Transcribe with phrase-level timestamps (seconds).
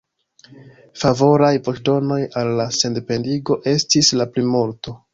[1.01, 5.03] Favoraj voĉdonoj al la sendependigo estis la plimulto.